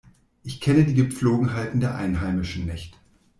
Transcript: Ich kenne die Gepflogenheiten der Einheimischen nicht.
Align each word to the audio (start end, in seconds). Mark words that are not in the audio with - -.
Ich 0.41 0.59
kenne 0.61 0.83
die 0.83 0.95
Gepflogenheiten 0.95 1.79
der 1.79 1.93
Einheimischen 1.93 2.65
nicht. 2.65 2.97